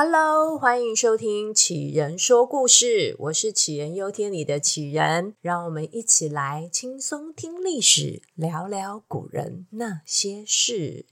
[0.00, 11.06] Hello，欢迎收听杞人说故事，我是杞人忧天里的杞人，让我们一起来轻松听历史，聊聊古人那些事。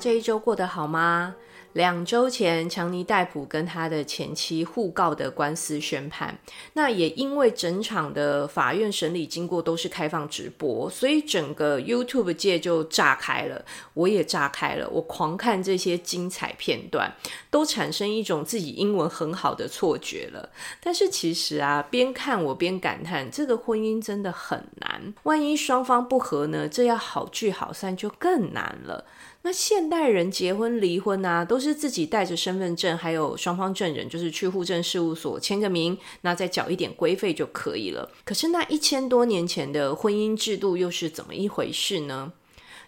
[0.00, 1.36] 这一周过得好吗？
[1.74, 6.36] 两周前，强尼戴普跟他的前妻互告的官司宣判，
[6.72, 13.64] 那也因为整场的法院审理经过都是开放直播，所以整个 YouTube 界就炸开了，
[13.94, 17.14] 我也炸开了，我狂看这些精彩片段，
[17.50, 20.50] 都产生一种自己英文很好的错觉了。
[20.82, 29.04] 但是其实啊，边看我边感叹，这个婚姻真的很难，万一双方不合呢，这要好聚好散就更难了。
[29.42, 38.10] 那现代人结婚离婚啊，都是自己带着身份证，还有双方证人，就是去户政事务所签个名，那再缴一点规费就可以了。
[38.24, 42.32] 可是那一千多年前的婚姻制度又是怎么一回事呢？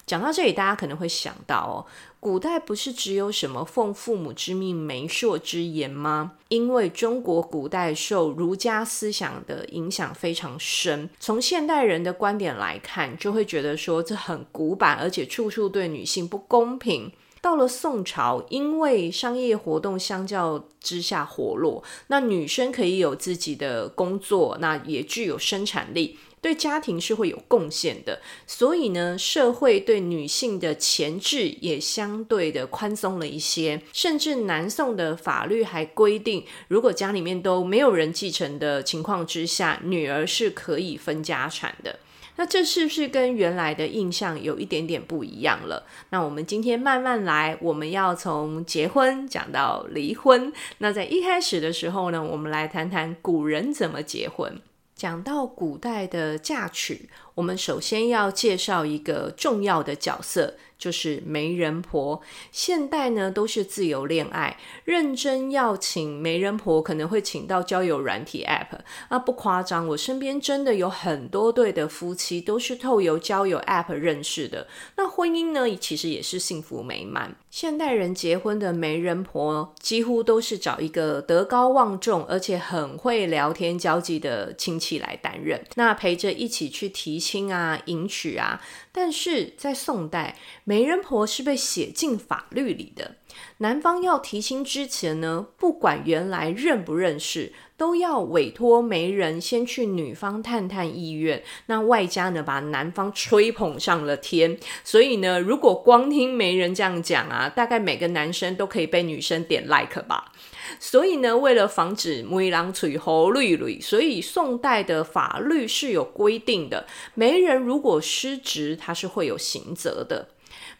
[0.04, 1.86] 讲到这里，大家可能会想到哦，
[2.18, 6.32] 古代不是只有什么奉父母之命、媒妁之言吗？
[6.48, 17.10] 因为中国古代受儒家思想的影响非常深，从现代人的观点来看，就会觉得说这很古板，而且处处对女性不公平。
[17.40, 26.18] 到了宋朝，因为商业活动相较之下活络，那女生可以有自己的工作，那也具有生产力。
[26.42, 42.00] 对家庭是会有贡献的，所以呢，社会对女性的钳制也相对的宽松了一些，甚至南宋的法律还规定，如果家里面都没有人继承的情况之下，女儿是可以分家产的。
[42.36, 45.84] 那这是不是跟原来的印象有一点点不一样了？
[46.10, 50.50] 那我们今天慢慢来，我们要从结婚讲到离婚。
[50.78, 54.60] 那在一开始的时候呢，我们来谈谈古人怎么结婚。
[55.02, 60.54] 讲到古代的嫁娶，我们首先要介绍一个重要的角色。
[60.78, 62.20] 就是媒人婆，
[62.52, 77.36] 现代呢都是自由恋爱，认真要请媒人婆，可能会请到交友软体 App，啊不夸张，我身边真的有很多对的夫妻都是透过交友 App 认识的，那婚姻呢其实也是幸福美满。
[77.52, 88.62] 现代人结婚的媒人婆几乎都是找一个德高望重而且很会聊天交际的亲戚来担任，那陪着一起去提亲啊、迎娶啊。
[88.90, 93.16] 但是在宋代，媒人婆是被写进法律里的。
[93.58, 101.42] 男方要提亲之前呢，不管原来认不认识，都要委托媒人先去女方探探意愿。
[101.66, 104.56] 那外加呢，把男方吹捧上了天。
[104.84, 110.30] 所以呢，如果光听媒人这样讲啊，大概每个男生都可以被女生点 like 吧。
[110.78, 120.28] 所以呢，为了防止媒人吹红绿绿，所以宋代的法律是有规定的，媒人如果失职，他是会有刑责的。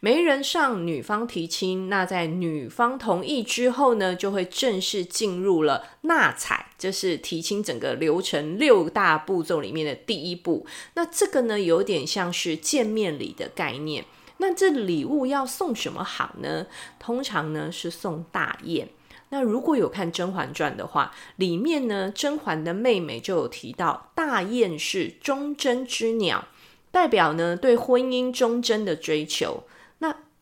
[0.04, 10.66] 媒人上女方提亲，那在女方同意之后呢，就会正式进入了纳采，这是提亲整个流程六大步骤里面的第一步。
[10.94, 14.04] 那这个呢，有点像是见面礼的概念。
[14.38, 16.66] 那这礼物要送什么好呢？
[16.98, 18.88] 通常呢是送大雁。
[19.28, 26.48] 那如果有看《甄嬛传》的话，里面呢，甄嬛的妹妹就有提到，大雁是忠贞之鸟，
[26.90, 29.62] 代表呢对婚姻忠贞的追求。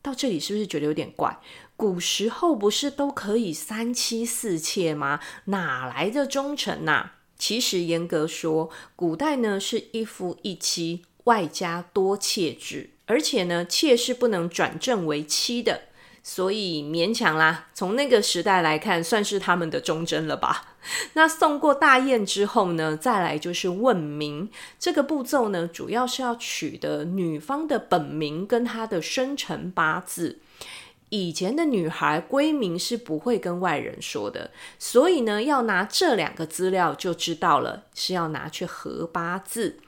[0.01, 1.39] 到这里是不是觉得有点怪？
[1.75, 5.19] 古时候不是都可以三妻四妾吗？
[5.45, 7.11] 哪来的忠诚呐？
[7.37, 15.83] 其实严格说，古代呢是一夫一妻，外加多妾制，而且呢，妾是不能转正为妻的。
[16.23, 20.75] 所以勉强啦，从那个时代来看，算是他们的忠贞了吧。
[21.13, 24.49] 那送过大雁之后呢，再来就是问名。
[24.79, 30.39] 这个步骤呢，主要是要取得女方的本名跟她的生辰八字。
[31.09, 39.79] 以前的女孩闺名是不会跟外人说的，所以呢，要拿这两个资料就知道了，是要拿去合八字。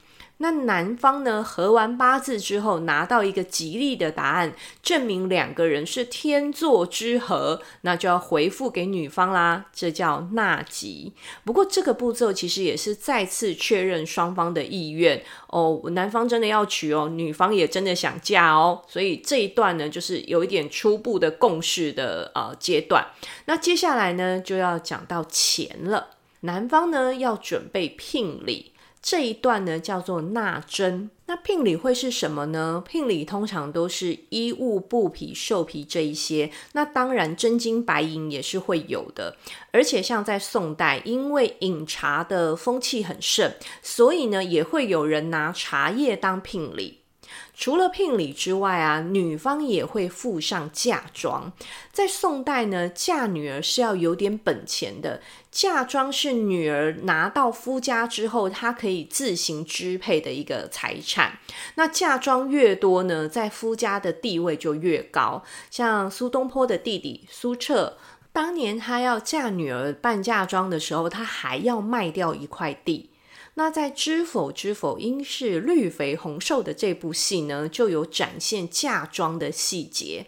[0.44, 4.52] 那男方呢，合完八字之后，拿到一个吉利的答案，
[4.82, 11.14] 证明两个人是天作之合，那就要回复给女方啦，这叫纳吉。
[11.44, 23.06] 不过这个步骤其实也是再次确认双方的意愿哦，男方真的要娶哦，女方也真的想嫁哦，所以这一段呢，就是有一点初步的共识的呃阶段。
[23.46, 26.08] 那接下来呢，就要讲到钱了，
[26.40, 28.73] 男方呢要准备聘礼。
[29.04, 32.82] 这一段呢叫做纳征，那聘礼会是什么呢？
[32.88, 39.36] 聘礼通常都是衣物、布匹、兽皮这一些，那当然真金白银也是会有的。
[39.72, 43.52] 而且像在宋代，因为饮茶的风气很盛，
[43.82, 47.00] 所以呢也会有人拿茶叶当聘礼。
[47.56, 51.52] 除了聘礼之外啊，女方也会附上嫁妆。
[51.92, 55.20] 在宋代呢，嫁女儿是要有点本钱的。
[55.50, 61.38] 嫁妆是女儿拿到夫家之后，她可以自行支配的一个财产。
[61.76, 65.44] 那嫁妆越多呢，在夫家的地位就越高。
[65.70, 67.96] 像苏东坡的弟弟苏辙，
[68.32, 73.10] 当年他要嫁女儿办嫁妆的时候，他还要卖掉一块地。
[73.56, 80.26] 那在《知否知否，应是绿肥红瘦》的这部戏呢，就有展现嫁妆的细节。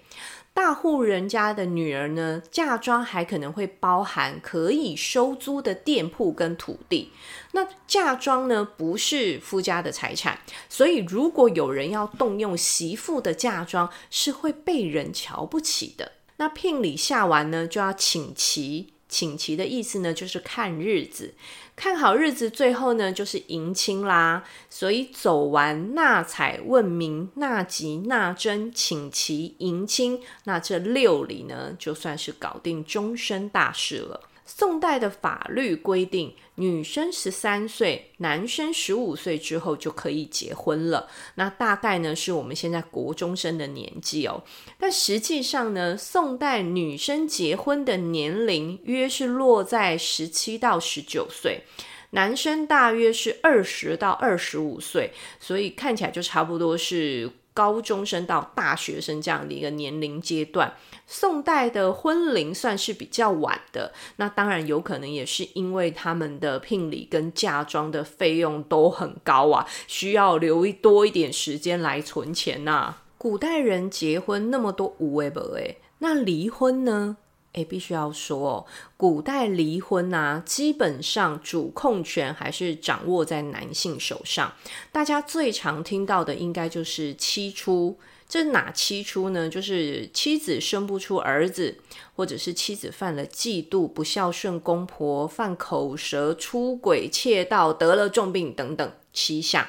[0.55, 7.11] 大户人家的女儿呢，嫁妆还可能会包含可以收租的店铺跟土地。
[7.53, 10.39] 那嫁妆呢，不是夫家的财产，
[10.69, 16.13] 所以如果有人要动用媳妇的嫁妆，是会被人瞧不起的。
[16.37, 18.93] 那聘礼下完呢，就要请期。
[19.09, 21.35] 请期的意思呢，就是看日子，
[21.77, 24.43] 看好日子，最后呢就是迎亲啦。
[24.71, 34.23] 所以走完纳采、问名、纳吉、纳征、请期、迎亲，那这六礼呢，就算是搞定终身大事了。
[34.47, 41.09] 宋代的法律规定，女生十三岁，男生十五岁之后就可以结婚了。
[41.35, 44.43] 那大概呢是我们现在国中生的年纪哦。
[44.79, 51.63] 但实际上呢，宋代女生结婚的年龄约是落在十七到十九岁，
[52.11, 57.31] 男生大约是二十到二十五岁，所以看起来就差不多是。
[57.57, 60.75] 高中生到大学生这样的一个年龄阶段，
[61.07, 63.95] 宋代的婚龄算是比较晚的。
[64.17, 73.03] 那当然有可能也是因为他们的聘礼跟嫁妆的费用都很高啊，需要留多一点时间来存钱呐、啊。
[73.17, 77.17] 古代人结婚那么多无为不为，那离婚呢？
[77.57, 78.67] 诶，必须要说，
[78.99, 84.53] 古代离婚啊，基本上主控权还是掌握在男性手上。
[84.93, 87.99] 大家最常听到的应该就是七出，
[88.29, 89.49] 这哪七出呢？
[89.49, 91.79] 就是妻子生不出儿子，
[92.15, 99.67] 或者是妻子犯了嫉妒、不孝顺公婆、犯口舌、出轨、窃盗、得了重病等等七项，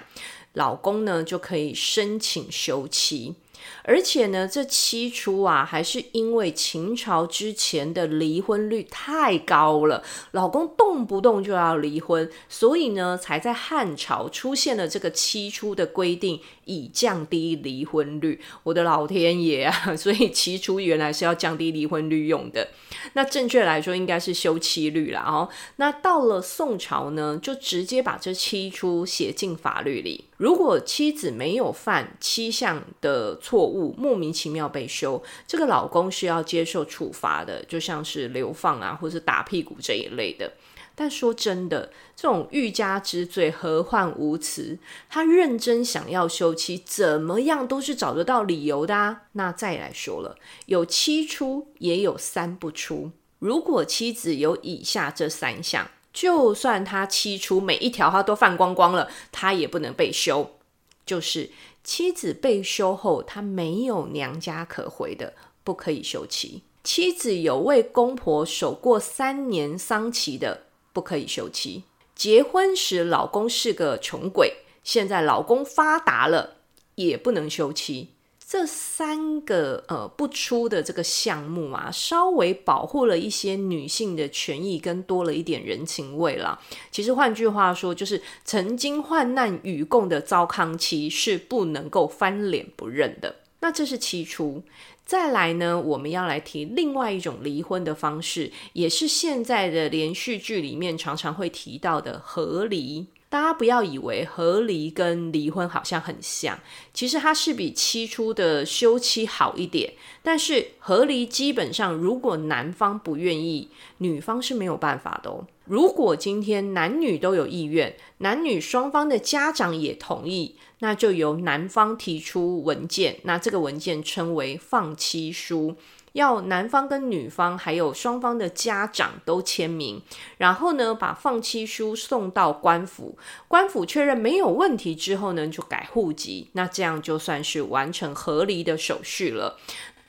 [0.52, 3.36] 老公呢就可以申请休妻。
[3.84, 18.42] 而且呢，这妻出啊，还是因为秦朝之前的离婚率太高了，老公动不动就要离婚，所以呢，才在汉朝出现了这个妻出的规定，以降低离婚率。
[18.64, 19.96] 我的老天爷啊！
[19.96, 22.68] 所以妻出原来是要降低离婚率用的。
[23.14, 25.24] 那正确来说，应该是休妻率啦。
[25.26, 25.50] 哦。
[25.78, 30.26] 那到了宋朝呢，就直接把这妻出写进法律里。
[30.38, 40.54] 如果妻子没有犯七项的错误，莫名其妙被休，这个老公是要接受处罚的，就像是流放啊，或是打屁股这一类的。
[40.94, 44.78] 但说真的，这种欲加之罪，何患无辞？
[45.10, 49.24] 他认真想要休妻，怎么样都是找得到理由的啊。
[49.34, 50.38] 那再来说了，
[50.68, 53.12] 有七出，也有三不出。
[53.40, 55.88] 如果妻子有以下这三项。
[56.20, 60.58] 就算他妻出每一条他都犯光光了，他也不能被休。
[61.06, 61.52] 就是
[61.84, 71.84] 妻子被休后，他没有娘家可回的，不可以休妻；妻子有为公婆守过三年丧期的，不可以休妻；
[72.16, 76.56] 结婚时老公是个穷鬼，现在老公发达了，
[76.96, 78.16] 也不能休妻。
[78.50, 86.58] 这三个呃不出的这个项目啊，稍微保护了一些女性的权益，跟多了一点人情味啦。
[86.90, 93.36] 其实换句话说，就是曾经患难与共的糟糠妻是不能够翻脸不认的。
[93.60, 94.64] 那这是妻出。
[95.06, 103.08] 再来呢，我们要来提另外一种离婚的方式，也是现在的连续剧里面常常会提到的和离。
[103.30, 106.58] 大家不要以为和离跟离婚好像很像，
[106.94, 109.94] 其实它是比妻出的休妻好一点。
[110.24, 115.46] 但是和离基本上，如果男方不愿意，女方是没有办法的哦。
[115.66, 125.76] 如果今天男女都有意愿，男女双方的家长也同意，那就由男方提出文件，那这个文件称为放妻书。
[126.14, 130.02] 要男方跟女方还有双方的家长都签名，
[130.38, 139.60] 然后呢，把放弃书送到官府，官府确认没有问题之后呢，就改户籍，那这样就算是完成和离的手续了。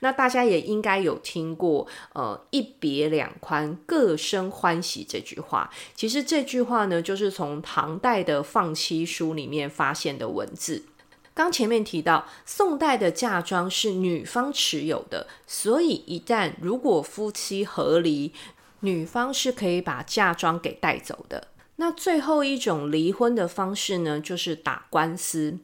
[0.01, 5.69] 那大家也应该有听过，呃，一别两宽，各生欢喜这句话。
[5.97, 10.85] 其实这句话呢，就是从唐代的放妻书里面发现的文字。
[11.39, 18.33] 刚前面提到，宋代的嫁妆是女方持有的，所以一旦如果夫妻和离，
[18.81, 21.47] 女方是可以把嫁妆给带走的。
[21.81, 25.59] 那最后一种离婚的方式呢，就是打官司，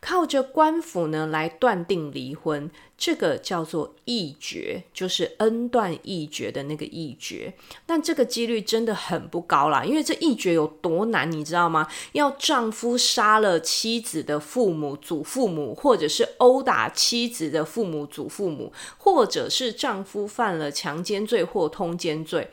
[0.00, 7.54] 靠着官府呢来断定离婚，这个叫做议决，就是恩断义绝的那个议决。
[7.86, 11.86] 但这个几率真的很不高啦，因为这议决有多难，你知道吗？
[12.14, 22.50] 要丈夫杀了妻子的父母、祖父母，或者是殴打妻子的父母、祖父母，或者是丈夫犯了强奸罪或通奸罪。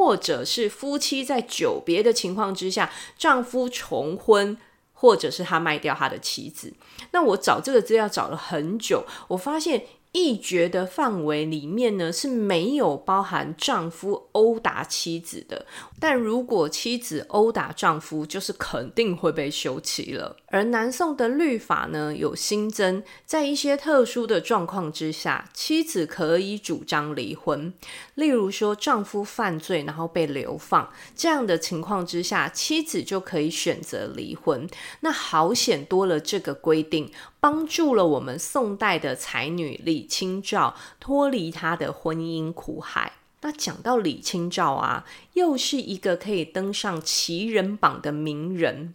[0.00, 4.56] 或者是夫妻在久别的情况之下，丈夫重婚，
[4.92, 6.72] 或者是他卖掉他的妻子。
[7.12, 9.84] 那我找这个资料找了很久，我发现。
[10.14, 15.64] 一决的范围里面呢，是没有包含丈夫殴打妻子的，
[15.98, 20.36] 但如果妻子殴打丈夫，就是肯定会被休妻了。
[20.52, 27.72] 而南宋的律法呢，有新增，在一些特殊的状况之下，妻子可以主张离婚。
[28.16, 34.68] 例如说，丈夫犯罪然后被流放，这样的情况之下，妻子就可以选择离婚。
[35.00, 37.10] 那好险多了这个规定。
[37.40, 43.14] 帮助了我们宋代的才女李清照脱离她的婚姻苦海。
[43.40, 48.94] 那讲到李清照啊，又是一个可以登上奇人榜的名人。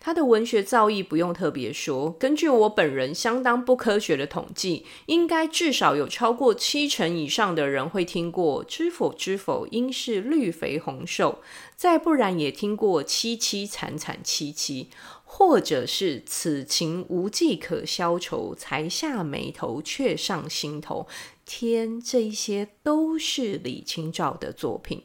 [0.00, 11.40] 他的文学造诣不用特别说，根据我本人相当不科学的统计，应该至少有超过七成以上的人会听过“知否知否，应是绿肥红瘦”，
[11.76, 14.88] 再不然也听过“凄凄惨惨戚戚”。
[15.28, 21.06] 或者是此情无计可消愁，才下眉头，却上心头。
[21.44, 25.02] 天，这一些都是李清照的作品。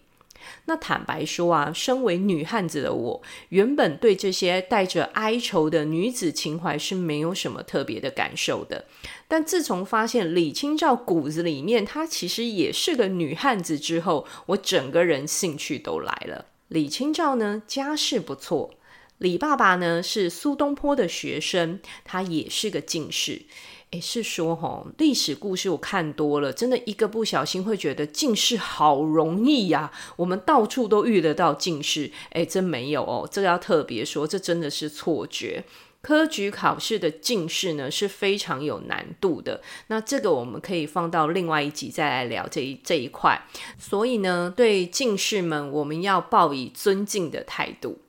[0.66, 8.86] 那坦白说啊，身为女汉子的我，原本对这些带着哀愁的女子情怀是没有什么特别的感受的。
[9.28, 16.46] 但自从发现李清照骨子里面她其实也是个女汉子之后，我整个人兴趣都来了。
[16.68, 18.72] 李清照呢，家世不错。
[19.18, 23.44] 李爸爸呢是苏东坡的学生，他也是个进士。
[23.92, 32.10] 诶，是说齁，历史故事我看多了，真的一个不小心会觉得进士好容易呀，我们到处都遇得到进士。
[32.32, 35.66] 诶，真没有哦，这个要特别说，这真的是错觉。
[36.02, 43.46] 科举考试的进士呢是非常有难度的，那这个我们可以放到另外一集再来聊这一这一块。
[43.78, 48.00] 所以呢，对进士们，我们要抱以尊敬的态度。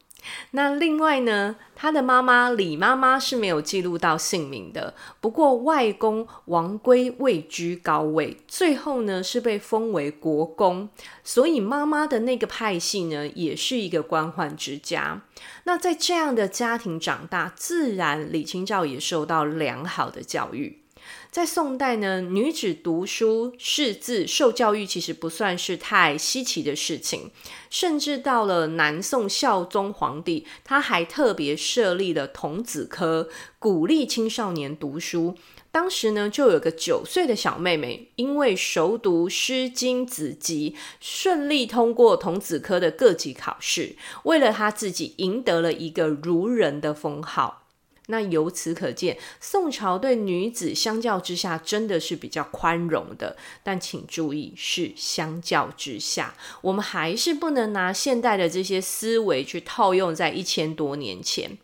[0.53, 4.95] 那另外呢，他的妈妈李妈妈是没有记录到姓名的。
[5.21, 10.89] 不过外公王圭位居高位，最后呢是被封为国公，
[11.25, 15.23] 所以妈妈的那个派系呢也是一个官宦之家。
[15.65, 20.82] 那在这样的家庭长大，自然李清照也受到良好的教育。
[21.31, 27.31] 在宋代呢，女子读书识字、受教育其实不算是太稀奇的事情。
[27.71, 35.35] 甚至到了南宋孝宗皇帝，他还特别设立了童子科，鼓励青少年读书。
[35.71, 47.62] 当时呢，就有个九岁的小妹妹，因为熟读《诗经》子集，顺利通过童子科的各级考试，为了她自己赢得了一个儒人的封号。
[48.07, 53.37] 那由此可见，宋朝对女子相较之下真的是比较宽容的。
[53.63, 61.59] 但请注意，是相较之下，我们还是不能拿现代的这些思维去套用在一千多年前。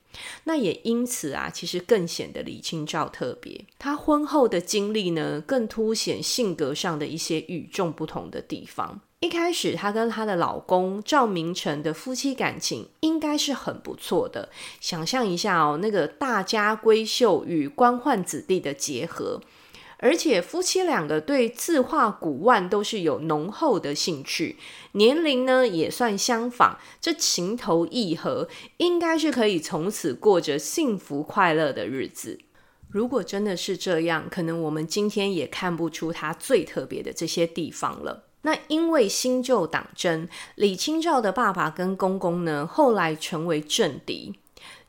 [0.45, 3.65] 那也因此啊，其实更显得李清照特别。
[3.79, 9.01] 她婚后的经历呢，更凸显性格上的一些与众不同的地方。
[9.21, 14.49] 一开始，她跟她的老公赵明诚的夫妻感情应该是很不错的。
[14.81, 19.41] 想象一下哦，那个大家闺秀与官宦子弟的结合，
[19.97, 24.57] 而且夫妻两个对字画古玩都是有浓厚的兴趣，
[24.93, 32.39] 年龄呢也算相仿，这情投意合，应该是可以从此过着幸福快乐的日子。
[32.89, 38.28] 如果真的是这样，可能我们今天也看不出她最特别的这些地方了。
[38.43, 44.39] 那因为新旧党争，李清照的爸爸跟公公呢，后来成为政敌。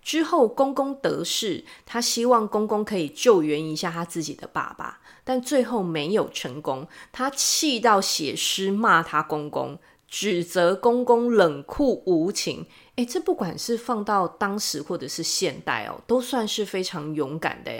[0.02, 6.88] 之后公公得势，他希望公公可以救援一下他自己的爸爸，但最后没有成功。
[7.12, 9.78] 他气到写诗骂他公公，
[10.08, 12.66] 指责公公冷酷无情。
[13.00, 17.72] 诶，这不管是放到当时或者是现代哦，都算是非常勇敢的。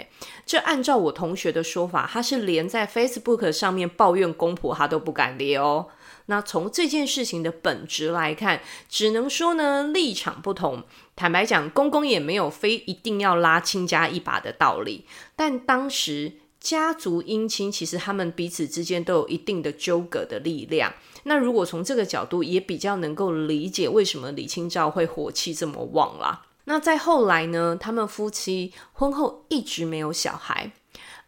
[0.46, 5.88] 这按照我同学的说法，他是连在 Facebook 上面抱怨公婆，他都不敢的哦。
[6.24, 10.84] 那从这件事情的本质来看，只能说呢，立场不同。
[11.14, 15.04] 坦白讲，公公也没有非一定要拉亲家一把的道理。
[15.36, 20.92] 但当时家族姻亲，其实他们彼此之间都有一定的纠葛的力量。
[21.24, 26.46] 那如果从这个角度，也比较能够理解为什么李清照会火气这么旺啦。
[26.64, 30.70] 那再后来呢，他们夫妻婚后一直没有小孩。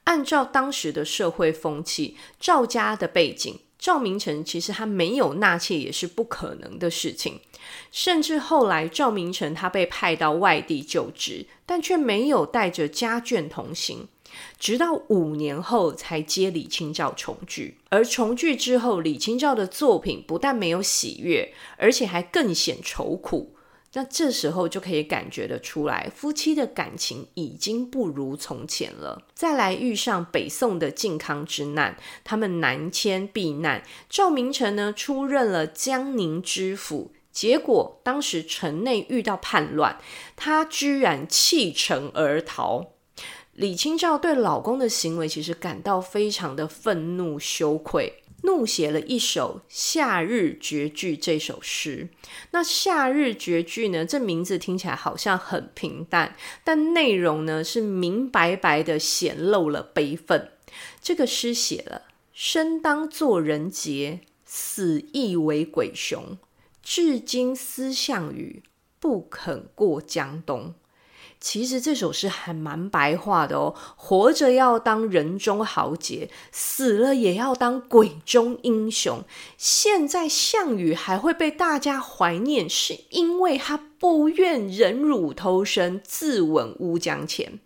[0.04, 7.40] 按照当时的社会风气，赵家的背景，赵明诚其实他没有纳妾也是不可能的事情。
[7.90, 14.08] 甚至后来赵明诚他被派到外地就职，但却没有带着家眷同行。
[14.58, 23.54] 直到五年后才接李清照重聚，而重聚之后，李清照的作品不但没有喜悦，而且还更显愁苦。
[23.94, 29.22] 那这时候就可以感觉得出来，夫妻的感情已经不如从前了。
[29.34, 39.98] 再来遇上北宋的靖康之难，他们南迁避难，赵明诚呢出任了江宁知府，结果当时城内遇到叛乱，
[40.36, 42.91] 他居然弃城而逃。
[43.54, 52.08] 李清照对老公的行为其实感到非常的愤怒羞愧，怒写了一首《夏日绝句》这首诗。
[52.52, 60.50] 那《夏日绝句》呢，这名字听起来好像很平淡，但内容呢是明白白的显露了悲愤。
[61.02, 66.38] 这个诗写了：生当作人杰，死亦为鬼雄。
[66.82, 68.62] 至今思项羽，
[68.98, 70.74] 不肯过江东。
[71.42, 79.24] 其实这首诗还蛮白话的哦，活着要当人中豪杰，死了也要当鬼中英雄。
[79.58, 87.58] 现在项羽还会被大家怀念，是因为他不愿忍辱偷生，自刎乌江前。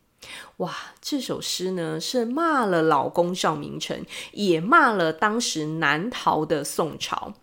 [0.57, 7.35] 哇，这首诗呢是骂了老公赵明诚，也骂了当时南逃的宋朝。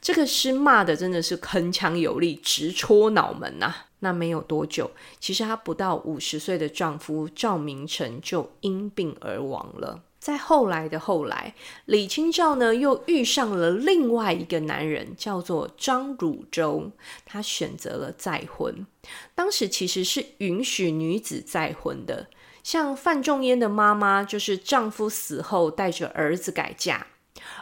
[0.00, 3.86] 这个诗骂的真的是铿锵有力，直戳脑门呐、啊。
[4.00, 10.02] 那没有多久，其实她不到五十岁的丈夫赵明诚就因病而亡了。
[10.18, 11.54] 在后来的后来，
[11.86, 16.90] 李清照呢又遇上了另外一个男人，叫做张汝舟。
[17.24, 18.86] 她选择了再婚。
[19.34, 22.28] 当时其实是允许女子再婚的，
[22.62, 27.06] 像范仲淹的妈妈，就是丈夫死后带着儿子改嫁。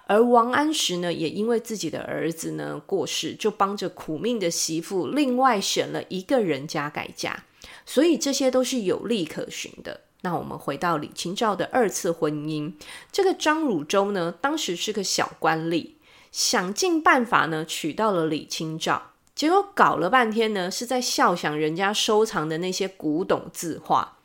[0.06, 7.44] 而王安石呢，也因为自己的儿子呢过世，就帮着苦命的媳妇另外选了一个人家改嫁，
[7.84, 10.00] 所以这些都是有例可循的。
[10.22, 12.72] 那我们回到李清照的二次婚姻，
[13.12, 15.90] 这个张汝舟呢，当时是个小官吏，
[16.32, 24.17] 想尽办法呢娶到了李清照，结果搞了半天呢，是在笑想人家收藏的那些古董字画。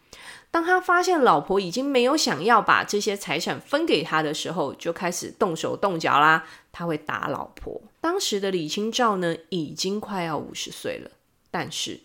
[0.53, 6.45] 当他发现老婆已经没有想要把这些财产分给他的时候，就开始动手动脚啦。
[6.71, 7.81] 他会打老婆。
[7.99, 11.09] 当时的李清照呢，已经快要五十岁了，
[11.49, 12.01] 但是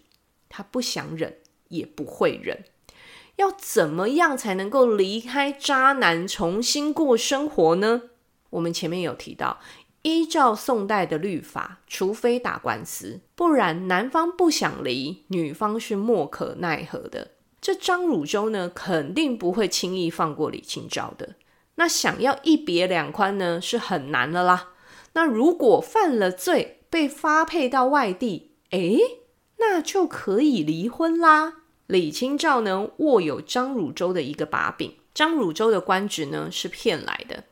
[0.49, 1.37] 他不想忍，
[1.69, 2.65] 也不会忍。
[3.37, 8.05] 要怎么样才能够离开渣男，重新过生活呢？
[8.49, 9.61] 我们前面有提到，
[10.01, 17.33] 依照宋代的律法，除非打官司，不然男方不想离，女方是莫可奈何的。
[17.69, 21.35] 这张汝舟呢，肯定不会轻易放过李清照的。
[21.75, 24.71] 那想要一别两宽呢，是很难的啦。
[25.13, 28.99] 那如果犯了罪，被发配到外地，诶，
[29.59, 31.57] 那就可以离婚啦。
[31.87, 34.95] 李清照呢，握有张汝舟的一个把柄。
[35.13, 37.45] 张汝舟的官职呢，是骗来的。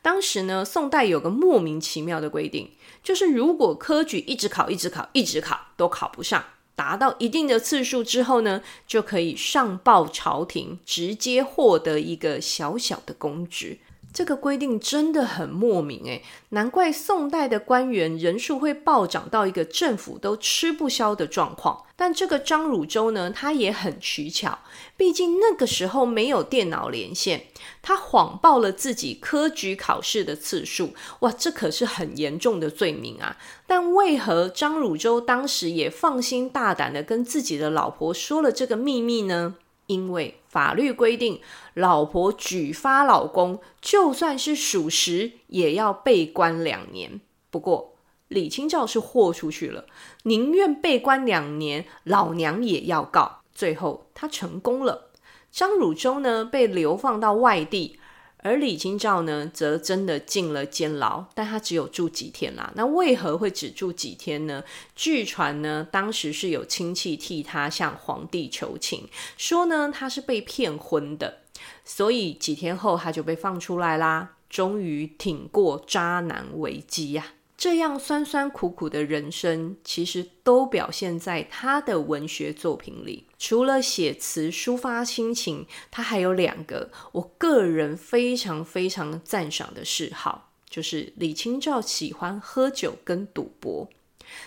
[0.00, 2.70] 当时呢，宋代有个莫名其妙的规定，
[3.02, 6.44] 就是如果科举一直考，一直考，一直考，都考不上。
[6.78, 13.78] 达到一定的次数之后呢，就可以上报朝廷，直接获得一个小小的公职。
[14.12, 21.84] 这个规定真的很莫名诶，难怪宋代的官员人数会暴涨到一个政府都吃不消的状况。
[21.94, 24.60] 但这个张汝舟呢，他也很取巧，
[24.96, 27.46] 毕竟那个时候没有电脑连线，
[27.82, 30.94] 他谎报了自己科举考试的次数。
[31.20, 33.36] 哇，这可是很严重的罪名啊！
[33.66, 39.56] 但为何张汝舟当时也放心大胆地跟自己的老婆说了这个秘密呢？
[39.88, 41.40] 因为法律规定，
[41.74, 47.20] 老婆举发老公，就算是属实，也要被关两年。
[47.50, 47.94] 不过
[48.28, 49.86] 李清照是豁出去了，
[50.22, 53.40] 宁愿被关两年，老娘也要告。
[53.52, 55.08] 最后他成功了，
[55.50, 57.97] 张汝舟呢，被流放到外地。
[58.42, 62.72] 而李清照呢，则真的进了监牢，但她只有住几天啦。
[62.76, 64.62] 那为何会只住几天呢？
[64.94, 71.38] 据传呢，当时是有亲戚替她向皇帝求情，说呢她是被骗婚的，
[71.84, 77.26] 所以几天后她就被放出来啦，终于挺过渣男危机呀、
[77.58, 83.26] 这样酸酸苦苦的人生，其实都表现在他的文学作品里。
[83.36, 93.88] 除了写词抒发心情，他还有两个我个人非常非常赞赏的嗜好，就是李清照喜欢喝酒跟赌博。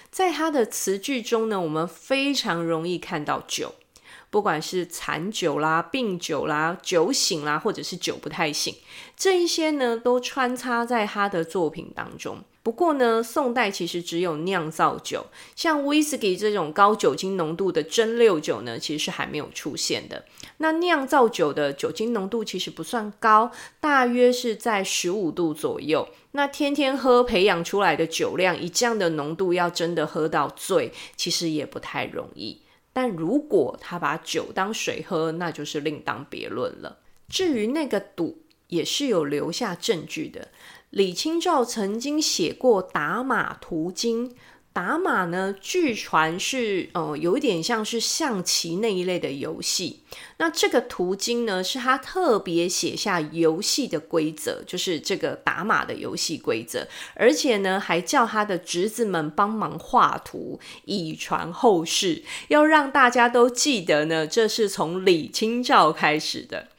[0.09, 3.75] 在他的词句中呢，我们非常容易看到酒。
[4.29, 8.73] 不管是残酒啦、病酒啦、酒醒啦，或者是酒不太醒，
[9.17, 12.41] 这一些呢都穿插在他的作品当中。
[12.63, 20.25] 不过呢，宋代其实只有酿造酒，像威士忌这种高酒精浓度的蒸馏酒呢，其实是还没有出现的。
[20.57, 26.07] 那酿造酒的酒精浓度其实不算高，大约是在十五度左右。
[26.33, 32.61] 那天天喝培养出来的酒量，以这样的浓度要真的喝到醉，其实也不太容易。
[32.93, 36.99] 但如果他把酒当水喝，那就是另当别论了。
[37.27, 40.49] 至于那个赌，也是有留下证据的。
[40.91, 44.29] 李清照曾经写过《打马图经》。
[44.73, 50.03] 打马呢，据传是呃有一点像是象棋那一类的游戏。
[50.37, 66.69] 那这个图经呢，是他特别写下游戏的规则，就是这个打马的游戏规则，而且呢，还叫他的侄子们帮忙画图，以传后世，要让大家都记得呢，这是从李清照开始的。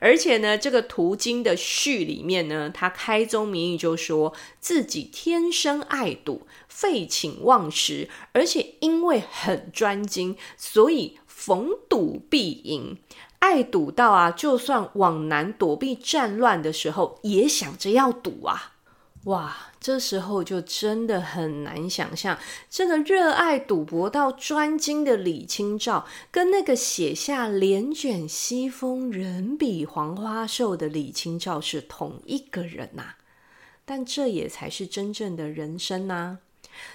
[0.00, 6.46] 而且呢，这个途经的序里面呢，他开宗明义就说自己天生爱赌。
[6.68, 12.96] 废寝忘食，而且因为很专精，所以逢赌必赢。
[13.40, 18.74] 爱赌到啊，就算往南躲避战乱的时候，也想着要赌啊！
[19.24, 22.38] 哇，这时候就真的很难想象，
[22.68, 33.14] 这个热爱赌博到专精的李清照，跟那个写下“帘卷西风，人比黄花瘦”的李清照是同一个人呐、
[33.84, 36.38] 但这也才是真正的人生呐、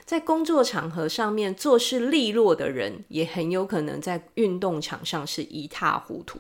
[0.06, 6.40] 在工作场合上面做事利落的人，也很有可能在运动场上是一塌糊涂。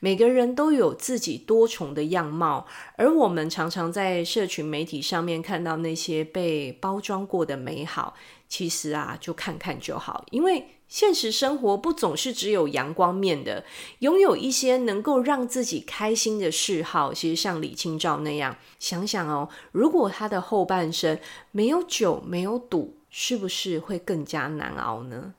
[0.00, 8.14] 每个人都有自己多重的样貌，而我们常常在社群媒体上面看到那些被包装过的美好，
[8.48, 10.66] 其实啊，就看看就好，因为。
[10.90, 13.64] 现实生活不总是只有阳光面的，
[14.00, 21.16] 拥有一些能够让自己开心的嗜好，其实像李清照那样，想想哦，如果他的后半生
[21.52, 25.34] 没有酒，没有赌，是不是会更加难熬呢？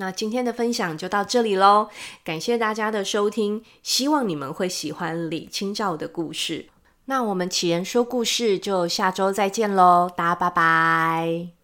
[0.00, 1.90] 那今天的分享就到这里喽，
[2.24, 6.70] 感谢大家的收听，希望你们会喜欢李清照的故事。
[7.04, 11.59] 那我们起人说故事就下周再见喽，大家拜拜。